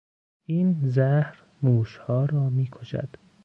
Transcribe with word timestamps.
این 0.45 0.81
زهر 0.83 1.43
موشها 1.61 2.25
را 2.25 2.49
میکشد. 2.49 3.09